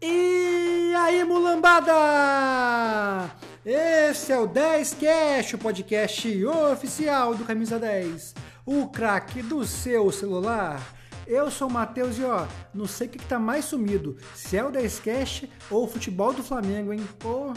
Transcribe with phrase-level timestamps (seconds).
[0.00, 1.92] E aí, mulambada!
[3.64, 10.12] Esse é o 10 Cast, o podcast oficial do Camisa 10, o craque do seu
[10.12, 10.80] celular.
[11.26, 14.64] Eu sou o Matheus e ó, não sei o que, tá mais sumido, se é
[14.64, 17.04] o 10 Cast ou o futebol do Flamengo, hein?
[17.18, 17.52] Pô,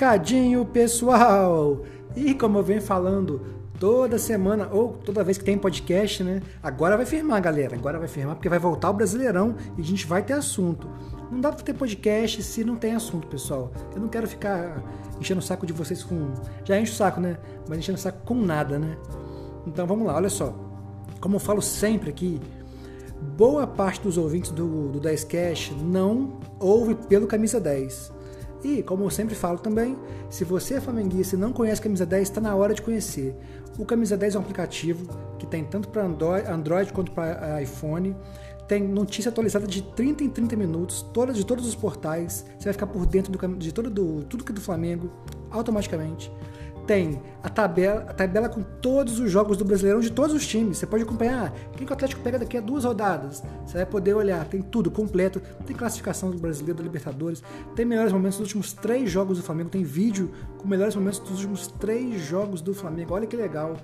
[0.00, 1.82] Recadinho pessoal!
[2.16, 3.42] E como eu venho falando
[3.78, 6.40] toda semana, ou toda vez que tem podcast, né?
[6.62, 7.76] Agora vai firmar, galera.
[7.76, 10.88] Agora vai firmar porque vai voltar o Brasileirão e a gente vai ter assunto.
[11.30, 13.70] Não dá pra ter podcast se não tem assunto, pessoal.
[13.94, 14.82] Eu não quero ficar
[15.20, 16.32] enchendo o saco de vocês com.
[16.64, 17.36] Já enche o saco, né?
[17.68, 18.96] Mas enchendo o saco com nada, né?
[19.66, 20.54] Então vamos lá, olha só.
[21.20, 22.40] Como eu falo sempre aqui,
[23.36, 28.18] boa parte dos ouvintes do, do 10 Cash não ouve pelo Camisa 10
[28.62, 29.96] e, como eu sempre falo também,
[30.28, 33.34] se você é flamenguista e não conhece Camisa 10, está na hora de conhecer.
[33.78, 35.06] O Camisa 10 é um aplicativo
[35.38, 38.14] que tem tanto para Android quanto para iPhone.
[38.68, 42.44] Tem notícia atualizada de 30 em 30 minutos, todas de todos os portais.
[42.58, 45.10] Você vai ficar por dentro do, de todo do, tudo que é do Flamengo
[45.50, 46.30] automaticamente
[46.86, 50.78] tem a tabela, a tabela com todos os jogos do Brasileirão de todos os times.
[50.78, 53.42] Você pode acompanhar quem que o Atlético pega daqui a duas rodadas.
[53.64, 55.40] Você vai poder olhar, tem tudo completo.
[55.66, 57.42] Tem classificação do Brasileiro, da Libertadores.
[57.74, 59.70] Tem melhores momentos dos últimos três jogos do Flamengo.
[59.70, 63.14] Tem vídeo com melhores momentos dos últimos três jogos do Flamengo.
[63.14, 63.76] Olha que legal.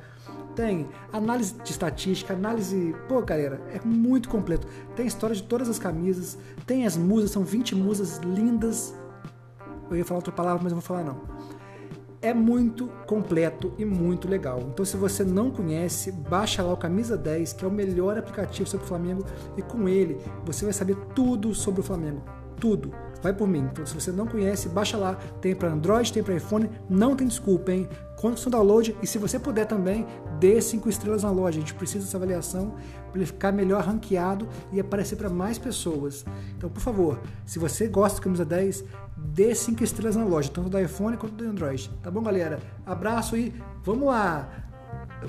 [0.55, 2.94] Tem análise de estatística, análise.
[3.08, 4.67] Pô, galera, é muito completo.
[4.94, 6.39] Tem história de todas as camisas.
[6.67, 8.94] Tem as musas, são 20 musas lindas.
[9.91, 11.36] Eu ia falar outra palavra, mas eu vou falar não
[12.27, 14.61] é muito completo e muito legal.
[14.73, 18.69] Então, se você não conhece, baixa lá o Camisa 10, que é o melhor aplicativo
[18.69, 19.25] sobre o Flamengo,
[19.57, 22.20] e com ele você vai saber tudo sobre o Flamengo.
[22.59, 22.91] Tudo.
[23.23, 23.69] Vai por mim.
[23.70, 25.15] Então, se você não conhece, baixa lá.
[25.41, 26.69] Tem para Android, tem para iPhone.
[26.89, 27.89] Não tem desculpa, hein?
[28.17, 30.07] Conta seu download e se você puder também,
[30.41, 31.59] dê 5 estrelas na loja.
[31.59, 32.75] A gente precisa dessa avaliação
[33.11, 36.25] para ele ficar melhor ranqueado e aparecer para mais pessoas.
[36.57, 38.85] Então, por favor, se você gosta do Camisa 10,
[39.17, 41.91] dê 5 estrelas na loja, tanto do iPhone quanto do Android.
[42.03, 42.61] Tá bom, galera?
[42.85, 44.49] Abraço e vamos lá!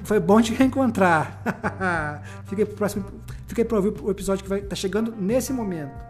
[0.04, 1.42] Foi bom te reencontrar.
[2.46, 3.06] Fiquei pro próximo,
[3.48, 6.08] fiquei para ouvir o episódio que vai tá chegando nesse momento.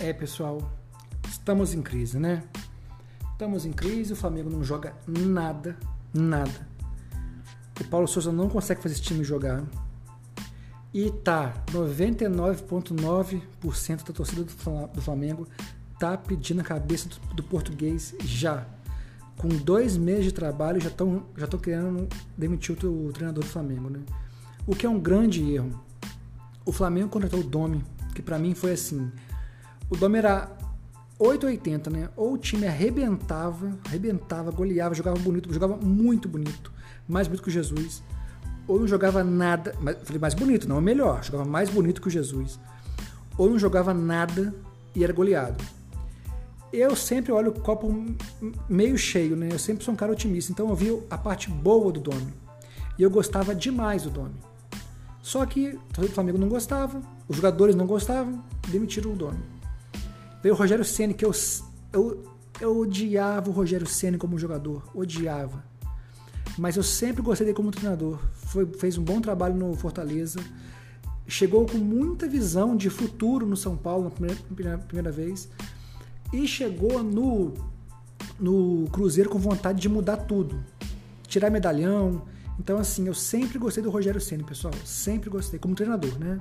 [0.00, 0.58] É, pessoal,
[1.28, 2.42] estamos em crise, né?
[3.44, 5.76] Estamos em crise, o Flamengo não joga nada,
[6.14, 6.66] nada.
[7.78, 9.62] O Paulo Souza não consegue fazer esse time jogar.
[10.94, 15.46] E tá 99,9% da torcida do Flamengo
[16.00, 18.66] tá pedindo a cabeça do, do, português já.
[19.36, 23.90] Com dois meses de trabalho já estão já querendo demitir o, o treinador do Flamengo,
[23.90, 24.00] né?
[24.66, 25.84] O que é um grande erro.
[26.64, 27.84] O Flamengo contratou o Domi,
[28.14, 29.12] que para mim foi assim,
[29.90, 30.63] o Dom era
[31.18, 32.08] 880, né?
[32.16, 36.72] Ou o time arrebentava, arrebentava, goleava, jogava bonito, jogava muito bonito,
[37.08, 38.02] mais bonito que o Jesus.
[38.66, 42.08] Ou não jogava nada, mas, falei mais bonito, não é melhor, jogava mais bonito que
[42.08, 42.58] o Jesus.
[43.36, 44.54] Ou não jogava nada
[44.94, 45.62] e era goleado.
[46.72, 47.94] Eu sempre olho o copo
[48.68, 49.48] meio cheio, né?
[49.52, 52.34] Eu sempre sou um cara otimista, então eu vi a parte boa do Domi.
[52.98, 54.34] E eu gostava demais do Domi.
[55.22, 59.53] Só que o Flamengo não gostava, os jogadores não gostavam, demitiram o Domi.
[60.44, 61.32] Veio o Rogério Ceni que eu,
[61.90, 62.22] eu,
[62.60, 65.64] eu odiava o Rogério Ceni como jogador, odiava.
[66.58, 68.18] Mas eu sempre gostei dele como treinador.
[68.34, 70.38] Foi, fez um bom trabalho no Fortaleza.
[71.26, 75.48] Chegou com muita visão de futuro no São Paulo na primeira, primeira, vez.
[76.30, 77.54] E chegou no,
[78.38, 80.62] no Cruzeiro com vontade de mudar tudo.
[81.26, 82.20] Tirar medalhão.
[82.58, 84.74] Então, assim, eu sempre gostei do Rogério Ceni, pessoal.
[84.84, 86.38] Sempre gostei, como treinador, né?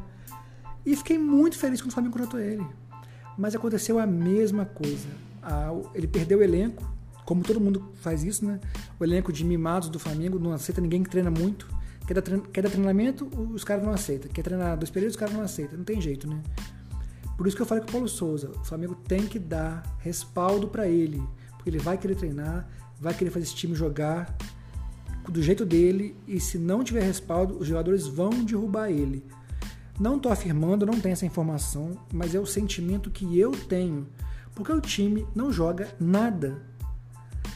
[0.86, 2.83] E fiquei muito feliz quando o Flamengo contratou ele
[3.38, 5.08] mas aconteceu a mesma coisa.
[5.94, 6.84] ele perdeu o elenco,
[7.26, 8.60] como todo mundo faz isso, né?
[9.00, 11.68] O elenco de mimados do Flamengo não aceita ninguém que treina muito.
[12.06, 14.30] Quer dar, quer dar treinamento, os caras não aceitam.
[14.32, 15.78] Quer treinar dois períodos, os caras não aceitam.
[15.78, 16.42] Não tem jeito, né?
[17.38, 18.52] Por isso que eu falei com o Paulo Souza.
[18.52, 21.24] O Flamengo tem que dar respaldo para ele.
[21.56, 22.68] Porque ele vai querer treinar,
[23.00, 24.36] vai querer fazer esse time jogar
[25.30, 26.16] do jeito dele.
[26.28, 29.24] E se não tiver respaldo, os jogadores vão derrubar ele.
[30.00, 34.08] Não estou afirmando, não tenho essa informação, mas é o sentimento que eu tenho.
[34.56, 36.62] Porque o time não joga nada.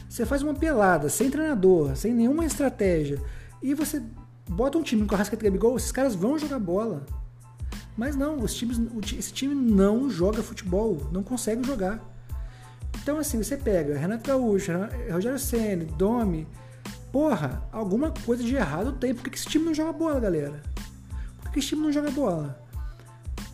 [0.08, 3.20] Você faz uma pelada, sem treinador, sem nenhuma estratégia,
[3.62, 4.02] e você
[4.48, 7.04] bota um time com a Rascaeta Gabigol, esses caras vão jogar bola.
[7.96, 8.80] Mas não, os times,
[9.16, 12.00] esse time não joga futebol, não consegue jogar.
[13.02, 14.72] Então assim, você pega Renato Gaúcho,
[15.10, 16.46] Rogério Senna, Domi,
[17.12, 19.14] porra, alguma coisa de errado tem.
[19.14, 20.62] Por que esse time não joga bola, galera?
[21.48, 22.62] Por que esse time não joga bola?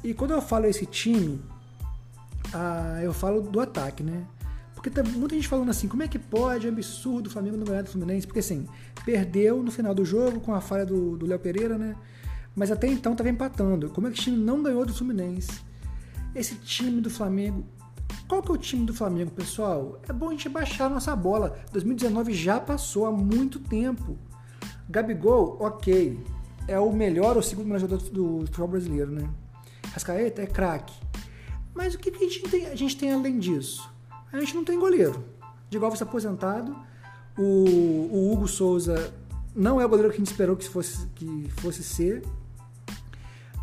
[0.03, 1.41] E quando eu falo esse time,
[2.53, 4.27] ah, eu falo do ataque, né?
[4.75, 7.65] Porque tem muita gente falando assim, como é que pode, é absurdo o Flamengo não
[7.65, 8.27] ganhar do Fluminense?
[8.27, 8.69] Porque assim,
[9.05, 11.95] perdeu no final do jogo com a falha do Léo Pereira, né?
[12.55, 13.89] Mas até então estava empatando.
[13.91, 15.63] Como é que o time não ganhou do Fluminense?
[16.35, 17.65] Esse time do Flamengo.
[18.29, 20.01] Qual que é o time do Flamengo, pessoal?
[20.09, 21.59] É bom a gente baixar a nossa bola.
[21.73, 24.19] 2019 já passou há muito tempo.
[24.89, 26.19] Gabigol, ok.
[26.67, 29.29] É o melhor ou segundo melhor jogador do futebol brasileiro, né?
[29.93, 30.95] Rascaeta é craque.
[31.75, 33.91] Mas o que, que a, gente tem, a gente tem além disso?
[34.33, 35.25] A gente não tem goleiro.
[35.69, 36.75] De Alves aposentado.
[37.37, 39.13] O, o, Hugo Souza
[39.55, 42.23] não é o goleiro que a gente esperou que fosse, que fosse ser.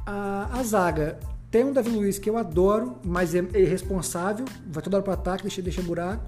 [0.06, 1.20] A, a zaga
[1.50, 4.46] tem um Davi Luiz que eu adoro, mas é irresponsável.
[4.68, 6.24] Vai toda hora para ataque, deixa, deixa buraco.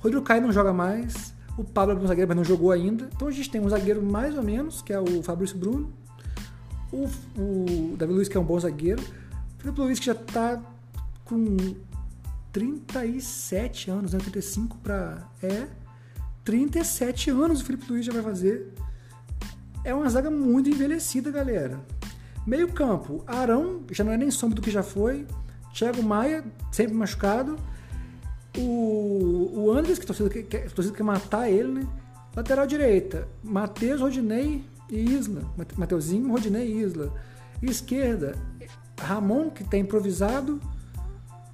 [0.00, 1.34] Rodrigo Caio não joga mais.
[1.58, 3.10] O Pablo é um zagueiro, mas não jogou ainda.
[3.12, 5.92] Então a gente tem um zagueiro mais ou menos, que é o Fabrício Bruno.
[6.92, 9.02] O, o Davi Luiz, que é um bom zagueiro.
[9.02, 10.62] O Felipe Luiz, que já está
[11.24, 11.56] com
[12.52, 14.20] 37 anos, né?
[14.20, 15.28] 35 para.
[15.42, 15.66] É.
[16.44, 18.72] 37 anos o Felipe Luiz já vai fazer.
[19.84, 21.80] É uma zaga muito envelhecida, galera.
[22.46, 25.26] Meio campo, Arão já não é nem sombra do que já foi.
[25.74, 27.56] Thiago Maia, sempre machucado.
[28.58, 31.88] O, o Andres, que a torcida quer, a torcida quer matar ele, né?
[32.34, 35.42] Lateral direita, Matheus, Rodinei e Isla.
[35.76, 37.12] Mateuzinho, Rodinei e Isla.
[37.62, 38.36] Esquerda,
[39.00, 40.60] Ramon, que está improvisado.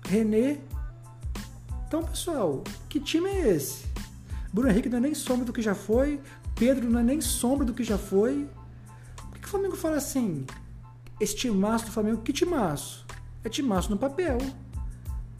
[0.06, 0.58] René.
[1.86, 3.84] Então, pessoal, que time é esse?
[4.52, 6.20] Bruno Henrique não é nem sombra do que já foi.
[6.54, 8.48] Pedro não é nem sombra do que já foi.
[9.16, 10.44] Por que o Flamengo fala assim?
[11.20, 13.06] Esse timaço do Flamengo, que timaço?
[13.42, 14.38] É timaço no papel.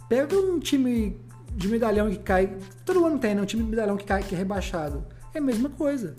[0.08, 1.16] Pega um time
[1.56, 2.56] de medalhão que cai.
[2.84, 3.42] Todo ano tem, né?
[3.42, 5.04] Um time de medalhão que cai, que é rebaixado.
[5.32, 6.14] É a mesma coisa.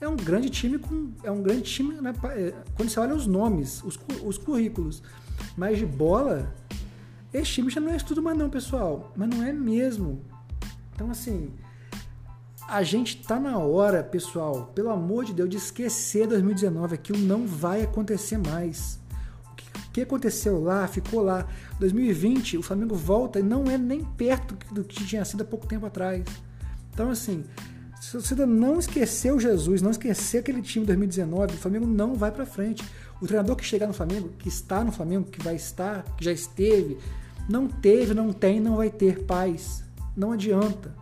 [0.00, 1.12] É um grande time com.
[1.22, 1.94] É um grande time.
[2.00, 2.12] Né?
[2.30, 5.02] É, quando você olha os nomes, os, os currículos.
[5.56, 6.54] Mas de bola,
[7.32, 9.12] esse time já não é estudo mais não, pessoal.
[9.16, 10.24] Mas não é mesmo.
[10.94, 11.50] Então, assim,
[12.68, 16.94] a gente tá na hora, pessoal, pelo amor de Deus, de esquecer 2019.
[16.94, 18.99] Aquilo não vai acontecer mais.
[19.90, 21.48] O que aconteceu lá, ficou lá.
[21.80, 25.66] 2020, o Flamengo volta e não é nem perto do que tinha sido há pouco
[25.66, 26.24] tempo atrás.
[26.94, 27.44] Então, assim,
[28.00, 32.30] se você não esqueceu Jesus, não esquecer aquele time de 2019, o Flamengo não vai
[32.30, 32.84] para frente.
[33.20, 36.30] O treinador que chegar no Flamengo, que está no Flamengo, que vai estar, que já
[36.30, 36.96] esteve,
[37.48, 39.82] não teve, não tem, não vai ter paz.
[40.16, 40.94] Não adianta.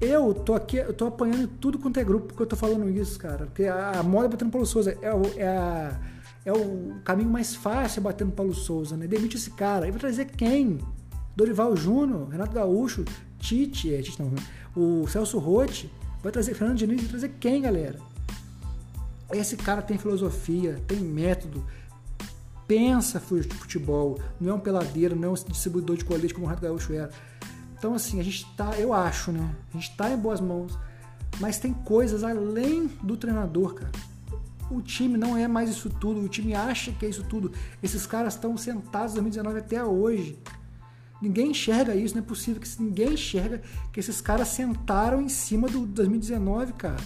[0.00, 3.18] Eu tô aqui, eu tô apanhando tudo quanto é grupo porque eu tô falando isso,
[3.18, 3.44] cara.
[3.44, 6.00] Porque a, a moda batendo Paulo Souza é, é, a,
[6.44, 9.06] é o caminho mais fácil batendo Paulo Souza, né?
[9.06, 9.86] Demite esse cara.
[9.86, 10.78] E vai trazer quem?
[11.36, 13.04] Dorival Júnior, Renato Gaúcho,
[13.38, 14.34] Tite, é, Tite não,
[14.74, 15.90] o Celso Rotti.
[16.22, 17.98] Vai trazer Fernando Diniz, vai trazer quem, galera?
[19.32, 21.64] Esse cara tem filosofia, tem método,
[22.66, 26.66] pensa futebol, não é um peladeiro, não é um distribuidor de colete como o Renato
[26.66, 27.10] Gaúcho era.
[27.78, 29.54] Então, assim, a gente tá, eu acho, né?
[29.72, 30.78] A gente tá em boas mãos,
[31.38, 34.09] mas tem coisas além do treinador, cara.
[34.70, 37.52] O time não é mais isso tudo, o time acha que é isso tudo.
[37.82, 40.38] Esses caras estão sentados em 2019 até hoje.
[41.20, 43.60] Ninguém enxerga isso, não é possível que ninguém enxerga
[43.92, 47.02] que esses caras sentaram em cima do 2019, cara.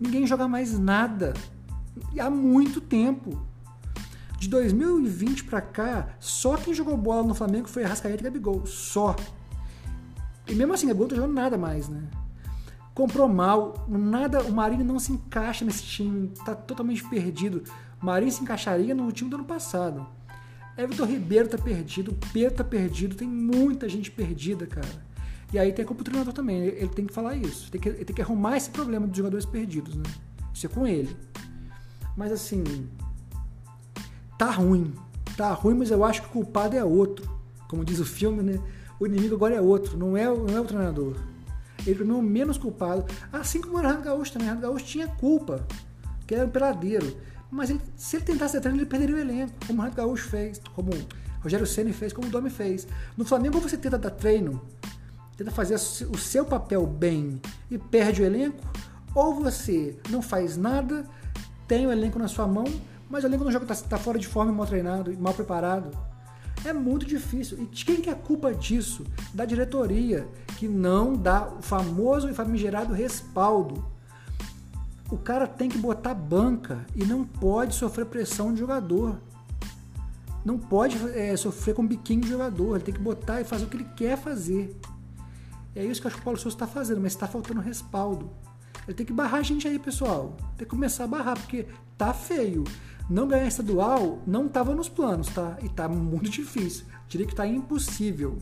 [0.00, 1.34] Ninguém joga mais nada.
[2.18, 3.46] Há muito tempo.
[4.38, 8.66] De 2020 para cá, só quem jogou bola no Flamengo foi Arrascaeta e Gabigol.
[8.66, 9.16] Só.
[10.46, 12.02] E mesmo assim, Gabigol não tá jogando nada mais, né?
[12.96, 17.62] Comprou mal, nada, o Marinho não se encaixa nesse time, tá totalmente perdido.
[18.00, 20.06] O Marinho se encaixaria no time do ano passado.
[20.78, 25.04] Everton Ribeiro tá perdido, o Pedro tá perdido, tem muita gente perdida, cara.
[25.52, 27.90] E aí tem a culpa do treinador também, ele tem que falar isso, tem que,
[27.90, 30.04] ele tem que arrumar esse problema dos jogadores perdidos, né?
[30.54, 31.14] Isso é com ele.
[32.16, 32.64] Mas assim,
[34.38, 34.94] tá ruim.
[35.36, 37.30] Tá ruim, mas eu acho que o culpado é outro.
[37.68, 38.58] Como diz o filme, né?
[38.98, 41.35] O inimigo agora é outro, não é, não é o treinador.
[41.86, 43.04] Ele é o menos culpado.
[43.32, 44.48] Assim como o Renato Gaúcho também.
[44.48, 45.66] O Renato Gaúcho tinha culpa,
[46.26, 47.16] que era um peladeiro.
[47.50, 50.60] Mas ele, se ele tentasse treino, ele perderia o elenco, como o Renato Gaúcho fez,
[50.74, 52.86] como o Rogério Senna fez, como o Domi fez.
[53.16, 54.60] No Flamengo, você tenta dar treino,
[55.36, 57.40] tenta fazer o seu papel bem
[57.70, 58.58] e perde o elenco,
[59.14, 61.06] ou você não faz nada,
[61.68, 62.66] tem o elenco na sua mão
[63.08, 65.96] mas o elenco no jogo está tá fora de forma, mal treinado, mal preparado.
[66.64, 67.58] É muito difícil.
[67.62, 69.04] E quem que é culpa disso?
[69.32, 73.84] Da diretoria, que não dá o famoso e famigerado respaldo.
[75.10, 79.20] O cara tem que botar banca e não pode sofrer pressão de jogador.
[80.44, 82.76] Não pode é, sofrer com biquinho de jogador.
[82.76, 84.76] Ele tem que botar e fazer o que ele quer fazer.
[85.74, 88.30] É isso que eu acho que o Paulo Souza está fazendo, mas está faltando respaldo.
[88.86, 90.36] Ele tem que barrar a gente aí, pessoal.
[90.56, 91.66] Tem que começar a barrar, porque
[91.98, 92.62] tá feio.
[93.10, 95.58] Não ganhar estadual não estava nos planos, tá?
[95.62, 96.86] E tá muito difícil.
[97.08, 98.38] Diria que tá impossível.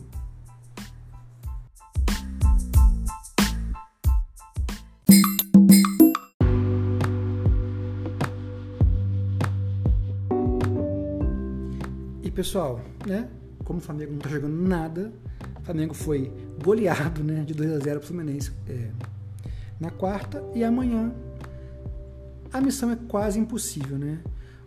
[12.21, 13.29] E pessoal, né?
[13.63, 15.11] Como o Flamengo não tá jogando nada,
[15.59, 16.31] o Flamengo foi
[16.63, 17.43] goleado, né?
[17.43, 18.91] De 2 a 0 pro Fluminense é,
[19.79, 21.13] na quarta e amanhã
[22.51, 24.19] a missão é quase impossível, né?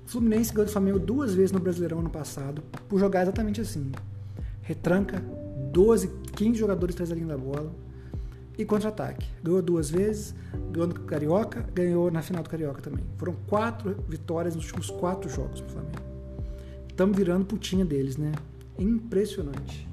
[0.05, 3.91] O Fluminense ganhou do Flamengo duas vezes no Brasileirão ano passado, por jogar exatamente assim.
[4.63, 5.23] Retranca,
[5.73, 7.73] 12, 15 jogadores atrás da linha da bola
[8.59, 9.27] e contra-ataque.
[9.43, 10.35] Ganhou duas vezes,
[10.71, 13.05] ganhou no Carioca, ganhou na final do Carioca também.
[13.17, 16.03] Foram quatro vitórias nos últimos quatro jogos pro Flamengo.
[16.89, 18.33] Estamos virando putinha deles, né?
[18.79, 19.89] Impressionante.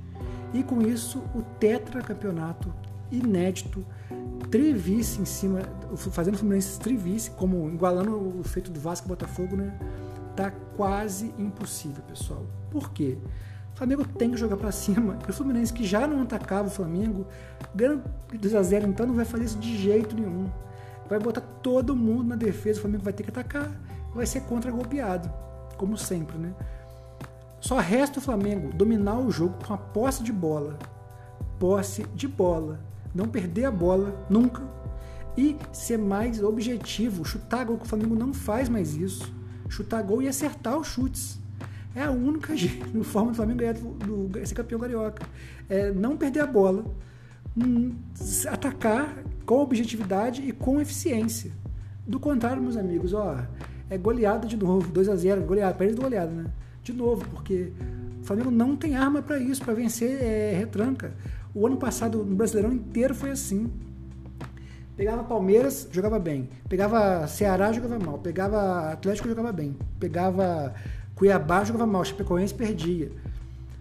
[0.54, 2.74] E com isso, o tetracampeonato
[3.12, 3.86] inédito,
[4.50, 5.62] trivice em cima,
[5.96, 9.78] fazendo o Fluminense trivice, como igualando o feito do Vasco e Botafogo, né?
[10.36, 12.44] tá quase impossível, pessoal.
[12.70, 13.18] Por quê?
[13.74, 15.18] O Flamengo tem que jogar para cima.
[15.28, 17.26] E o Fluminense, que já não atacava o Flamengo,
[17.74, 20.50] ganhando 2x0, então não vai fazer isso de jeito nenhum.
[21.10, 23.72] Vai botar todo mundo na defesa, o Flamengo vai ter que atacar,
[24.14, 25.32] vai ser contra-golpeado,
[25.78, 26.54] como sempre, né?
[27.60, 30.78] Só resta o Flamengo dominar o jogo com a posse de bola.
[31.60, 32.80] Posse de bola.
[33.16, 34.62] Não perder a bola nunca.
[35.38, 39.34] E ser mais objetivo, chutar gol que o Flamengo não faz mais isso
[39.70, 41.40] chutar gol e acertar os chutes.
[41.96, 42.54] É a única
[43.04, 45.26] forma do Flamengo ganhar do, do, ser campeão carioca.
[45.70, 46.86] É não perder a bola,
[47.58, 47.94] hum,
[48.48, 51.52] atacar com objetividade e com eficiência.
[52.06, 53.38] Do contrário, meus amigos, ó,
[53.90, 56.46] é goleada de novo, 2 a 0 goleada, do goleada, né?
[56.84, 57.72] De novo, porque
[58.22, 61.14] o Flamengo não tem arma para isso, para vencer é, retranca.
[61.56, 63.72] O ano passado, no Brasileirão inteiro, foi assim.
[64.98, 66.50] Pegava Palmeiras, jogava bem.
[66.68, 68.20] Pegava Ceará, jogava mal.
[68.20, 69.78] Pegava Atlético, jogava bem.
[69.98, 70.74] Pegava
[71.16, 72.04] Cuiabá, jogava mal.
[72.04, 73.10] Chapecoense, perdia.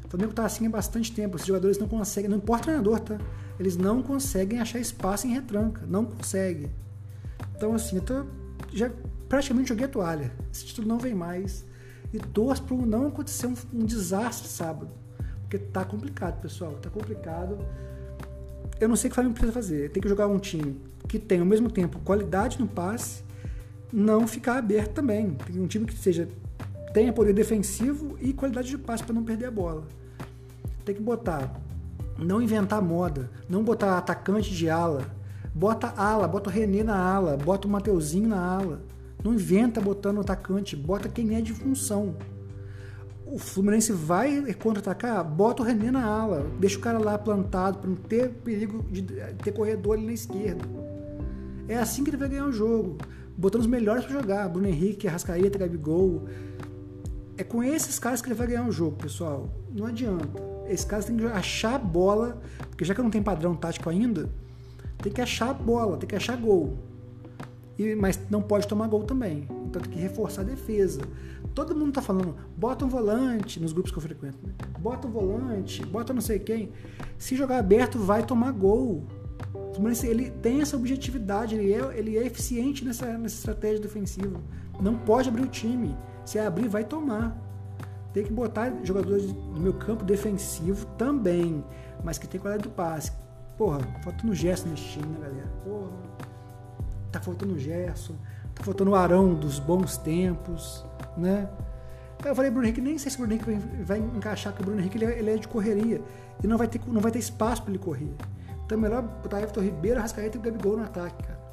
[0.04, 1.36] O Flamengo está assim há bastante tempo.
[1.36, 3.18] Esses jogadores não conseguem, não importa o treinador, tá?
[3.58, 5.82] Eles não conseguem achar espaço em retranca.
[5.84, 6.70] Não conseguem.
[7.56, 8.24] Então, assim, eu tô,
[8.72, 8.88] já
[9.28, 10.32] praticamente joguei a toalha.
[10.52, 11.64] Esse título não vem mais.
[12.12, 14.90] E torço para não acontecer um, um desastre sábado.
[15.44, 16.72] Porque tá complicado, pessoal.
[16.82, 17.58] Tá complicado
[18.80, 19.90] eu não sei o que o Flamengo precisa fazer.
[19.90, 23.22] Tem que jogar um time que tenha ao mesmo tempo qualidade no passe,
[23.92, 25.36] não ficar aberto também.
[25.46, 26.28] Tem um time que seja
[26.92, 29.84] tenha poder defensivo e qualidade de passe para não perder a bola.
[30.84, 31.60] Tem que botar,
[32.18, 35.04] não inventar moda, não botar atacante de ala.
[35.54, 38.82] Bota ala, bota o René na ala, bota o Mateuzinho na ala.
[39.22, 42.16] Não inventa botando atacante, bota quem é de função
[43.34, 47.90] o Fluminense vai contra-atacar, bota o René na ala, deixa o cara lá plantado para
[47.90, 49.02] não ter perigo de
[49.42, 50.64] ter corredor ali na esquerda.
[51.66, 52.96] É assim que ele vai ganhar o jogo,
[53.36, 56.28] botando os melhores para jogar, Bruno Henrique, Arrascaeta, Gabigol.
[57.36, 59.52] É com esses caras que ele vai ganhar o jogo, pessoal.
[59.74, 60.28] Não adianta.
[60.68, 64.30] Esses caras têm que achar a bola, porque já que não tem padrão tático ainda,
[65.02, 66.78] tem que achar a bola, tem que achar gol.
[67.76, 69.48] E, mas não pode tomar gol também.
[69.66, 71.00] Então tem que reforçar a defesa.
[71.54, 74.38] Todo mundo tá falando, bota um volante nos grupos que eu frequento.
[74.44, 74.52] Né?
[74.78, 76.72] Bota um volante, bota não sei quem.
[77.16, 79.06] Se jogar aberto, vai tomar gol.
[80.02, 84.40] Ele tem essa objetividade, ele é, ele é eficiente nessa, nessa estratégia defensiva.
[84.80, 85.96] Não pode abrir o time.
[86.24, 87.36] Se abrir, vai tomar.
[88.12, 91.64] Tem que botar jogadores do meu campo defensivo também,
[92.02, 93.12] mas que tem qualidade do passe.
[93.56, 95.48] Porra, faltando gesto nesse time, né, galera?
[95.64, 95.90] Porra,
[97.12, 98.14] tá faltando Gerson,
[98.54, 100.84] tá faltando o Arão dos bons tempos
[101.16, 101.48] né?
[102.24, 104.80] Eu falei, Bruno Henrique, nem sei se o Bruno Henrique vai, encaixar, porque o Bruno
[104.80, 106.00] Henrique ele é, ele é de correria
[106.42, 108.14] e não vai ter, não vai ter espaço para ele correr.
[108.64, 111.44] Então é melhor botar Everton Ribeiro, Rascaeta e o Gabigol no ataque, cara.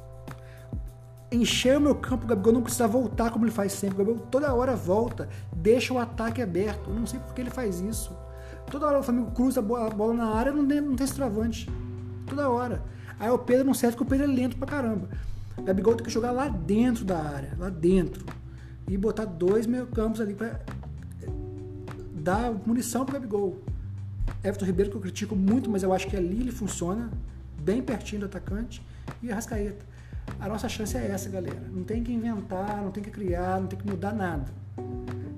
[1.30, 3.96] Encher o meu campo, o Gabigol não precisa voltar como ele faz sempre.
[3.96, 6.88] O Gabigol toda hora volta, deixa o ataque aberto.
[6.88, 8.16] Eu não sei por que ele faz isso.
[8.70, 11.04] Toda hora o Flamengo cruza a bola, a bola na área não tem, não tem
[11.04, 11.70] estravante.
[12.26, 12.82] Toda hora.
[13.20, 15.08] Aí o Pedro não serve porque o Pedro é lento pra caramba.
[15.64, 18.24] Gabigol tem que jogar lá dentro da área, lá dentro
[18.88, 20.60] e botar dois meio campos ali para
[22.14, 23.62] dar munição para o Gabigol.
[24.44, 27.10] Everton Ribeiro, que eu critico muito, mas eu acho que ali ele funciona
[27.60, 28.84] bem pertinho do atacante,
[29.22, 29.84] e a Rascaeta.
[30.38, 31.62] A nossa chance é essa, galera.
[31.72, 34.50] Não tem que inventar, não tem que criar, não tem que mudar nada.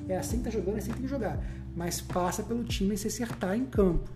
[0.08, 1.38] é assim que tá jogando, é assim que tem que jogar.
[1.76, 4.08] Mas passa pelo time se acertar em campo.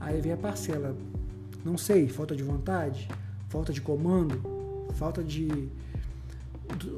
[0.00, 0.96] Aí vem a parcela.
[1.64, 3.08] Não sei, falta de vontade,
[3.48, 4.53] falta de comando,
[4.92, 5.68] falta de.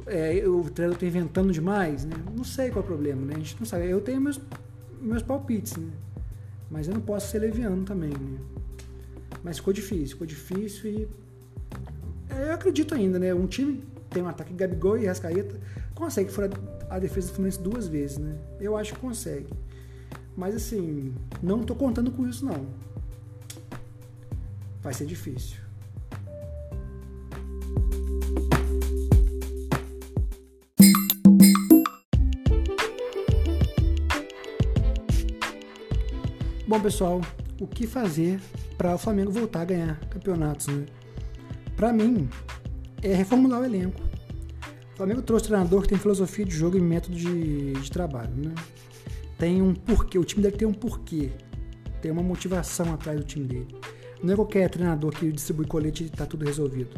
[0.07, 2.17] É, o treinador está inventando demais, né?
[2.37, 3.35] Não sei qual é o problema, né?
[3.35, 3.89] A gente não sabe.
[3.89, 4.41] Eu tenho meus,
[5.01, 5.91] meus palpites, né?
[6.71, 8.39] Mas eu não posso ser leviano também, né?
[9.43, 11.09] Mas ficou difícil, ficou difícil e.
[12.29, 13.33] É, eu acredito ainda, né?
[13.33, 15.61] Um time tem um ataque Gabigol e Rascaeta,
[15.95, 16.51] consegue furar
[16.89, 18.37] a defesa do Fluminense duas vezes, né?
[18.61, 19.53] Eu acho que consegue.
[20.37, 22.67] Mas assim, não tô contando com isso não.
[24.83, 25.66] Vai ser difícil.
[36.77, 37.23] Bom, pessoal,
[37.59, 38.39] o que fazer
[38.77, 40.85] para o Flamengo voltar a ganhar campeonatos, né?
[41.75, 42.29] Para mim,
[43.03, 43.99] é reformular o elenco.
[44.93, 48.55] O Flamengo trouxe treinador que tem filosofia de jogo e método de, de trabalho, né?
[49.39, 51.31] Tem um porquê, o time deve ter um porquê,
[52.03, 53.75] tem uma motivação atrás do time dele.
[54.23, 56.91] Não é qualquer treinador que distribui colete e está tudo resolvido.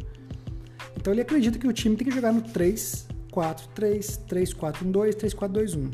[0.97, 4.89] Então ele acredita que o time tem que jogar no 3, 4, 3, 3, 4,
[4.89, 5.91] 1, 2, 3, 4, 2, 1.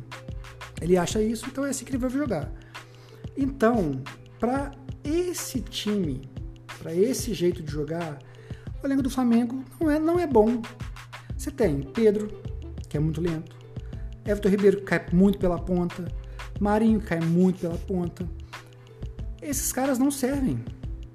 [0.81, 2.51] Ele acha isso, então é assim que ele vai jogar.
[3.37, 4.03] Então,
[4.39, 4.73] para
[5.03, 6.29] esse time,
[6.79, 8.19] para esse jeito de jogar,
[8.83, 10.63] o elenco do Flamengo não é, não é bom.
[11.37, 12.29] Você tem Pedro,
[12.89, 13.57] que é muito lento,
[14.25, 16.07] Everton Ribeiro, que cai muito pela ponta,
[16.61, 18.29] Marinho, que cai muito pela ponta.
[19.43, 20.65] Esses caras não servem.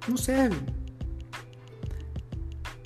[0.08, 0.60] Não servem.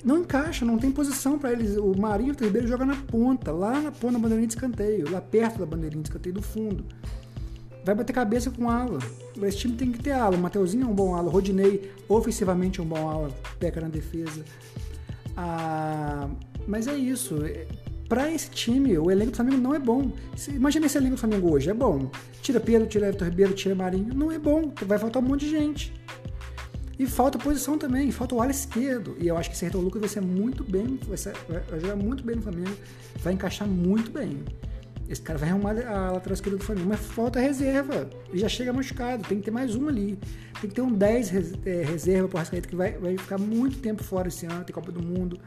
[0.03, 1.77] Não encaixa, não tem posição para eles.
[1.77, 5.19] O Marinho o Ribeiro joga na ponta, lá na ponta da bandeirinha de escanteio, lá
[5.21, 6.85] perto da bandeirinha de escanteio do fundo.
[7.85, 8.97] Vai bater cabeça com ala.
[9.43, 10.35] Esse time tem que ter ala.
[10.35, 11.27] O Mateuzinho é um bom ala.
[11.27, 13.29] O Rodinei, ofensivamente, é um bom ala.
[13.59, 14.43] Peca na defesa.
[15.37, 16.27] Ah,
[16.67, 17.35] mas é isso.
[18.09, 20.11] Para esse time, o elenco do Flamengo não é bom.
[20.49, 21.69] Imagina esse elenco do Flamengo hoje.
[21.69, 22.09] É bom.
[22.41, 24.15] Tira Pedro, tira Everton Ribeiro, tira Marinho.
[24.15, 24.73] Não é bom.
[24.81, 25.93] Vai faltar um monte de gente.
[26.97, 29.15] E falta posição também, falta o ala esquerdo.
[29.19, 31.33] E eu acho que esse Ayrton Lucas vai ser muito bem, vai, ser,
[31.69, 32.75] vai, jogar muito bem no Flamengo,
[33.19, 34.43] vai encaixar muito bem.
[35.07, 38.09] Esse cara vai arrumar a lateral esquerda do Flamengo, mas falta reserva.
[38.29, 40.17] Ele já chega machucado, tem que ter mais um ali.
[40.59, 43.37] Tem que ter um 10 res, é, reserva para o Rascaeta, que vai, vai ficar
[43.37, 45.39] muito tempo fora esse ano, tem Copa do Mundo.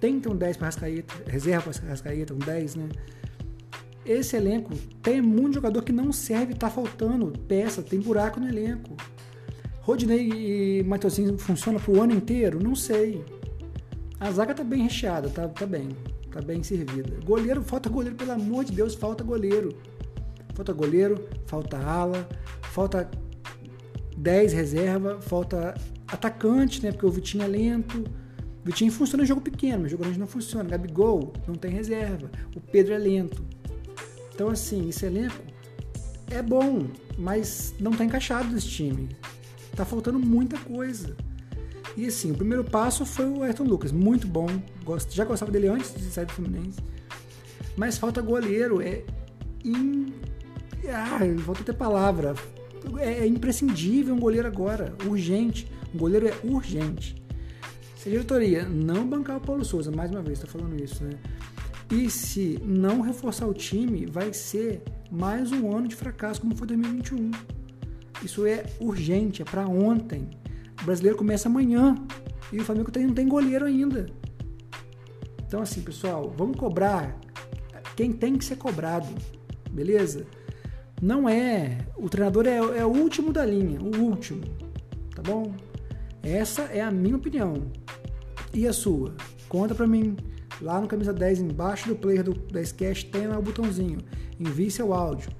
[0.00, 2.88] Tem que ter um 10 para Rascaeta, reserva para Rascaeta, um 10, né?
[4.04, 8.96] Esse elenco tem muito jogador que não serve, tá faltando peça, tem buraco no elenco.
[9.80, 12.62] Rodinei e Matheusinho funciona pro ano inteiro?
[12.62, 13.24] Não sei.
[14.18, 15.88] A zaga tá bem recheada, tá, tá bem.
[16.32, 17.20] Tá bem servida.
[17.24, 19.76] Goleiro, falta goleiro, pelo amor de Deus, falta goleiro.
[20.54, 22.28] Falta goleiro, falta ala,
[22.62, 23.10] falta
[24.16, 25.74] 10 reserva, falta
[26.06, 26.90] atacante, né?
[26.90, 28.00] Porque o Vitinho é lento.
[28.62, 30.68] O Vitinho funciona em jogo pequeno, mas jogo grande não funciona.
[30.68, 32.30] Gabigol não tem reserva.
[32.56, 33.44] O Pedro é lento.
[34.34, 35.42] Então, assim, esse elenco
[36.30, 36.86] é bom,
[37.18, 39.10] mas não tá encaixado nesse time.
[39.76, 41.14] Tá faltando muita coisa.
[41.96, 44.46] E assim, o primeiro passo foi o Ayrton Lucas, muito bom.
[45.10, 46.78] Já gostava dele antes de sair do Fluminense.
[47.76, 49.02] Mas falta goleiro, é.
[49.64, 50.12] In...
[50.88, 52.34] Ah, falta ter palavra.
[52.98, 55.70] É, é imprescindível um goleiro agora, urgente.
[55.94, 57.22] Um goleiro é urgente.
[57.96, 61.12] Se a diretoria não bancar o Paulo Souza, mais uma vez, está falando isso, né?
[61.90, 66.66] E se não reforçar o time, vai ser mais um ano de fracasso, como foi
[66.66, 67.30] 2021.
[68.24, 70.28] Isso é urgente, é para ontem.
[70.80, 71.94] O brasileiro começa amanhã
[72.52, 74.06] e o Flamengo não tem goleiro ainda.
[75.46, 77.18] Então, assim, pessoal, vamos cobrar
[77.96, 79.08] quem tem que ser cobrado,
[79.70, 80.26] beleza?
[81.00, 81.78] Não é.
[81.96, 84.42] O treinador é, é o último da linha, o último,
[85.14, 85.54] tá bom?
[86.22, 87.54] Essa é a minha opinião.
[88.54, 89.14] E a sua?
[89.48, 90.16] Conta pra mim.
[90.60, 93.98] Lá no camisa 10, embaixo do player do 10cast, tem lá o botãozinho.
[94.38, 95.30] Envie seu áudio.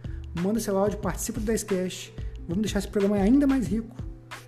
[0.41, 2.11] Manda seu áudio, participa do 10cast.
[2.49, 3.95] Vamos deixar esse programa ainda mais rico,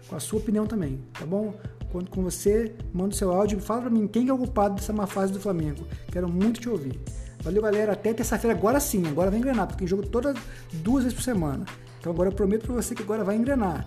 [0.08, 1.54] com a sua opinião também, tá bom?
[1.92, 4.92] Conto com você, manda o seu áudio fala pra mim quem é o culpado dessa
[4.92, 5.86] má fase do Flamengo.
[6.10, 7.00] Quero muito te ouvir.
[7.44, 7.92] Valeu, galera.
[7.92, 9.06] Até terça-feira, agora sim.
[9.06, 10.36] Agora vai engrenar, porque tem jogo todas
[10.72, 11.64] duas vezes por semana.
[12.00, 13.86] Então agora eu prometo pra você que agora vai engrenar.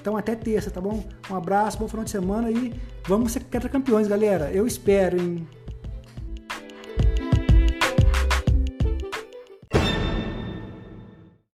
[0.00, 1.02] Então até terça, tá bom?
[1.30, 2.72] Um abraço, bom final de semana e
[3.06, 4.52] vamos ser campeões, galera.
[4.52, 5.46] Eu espero, hein?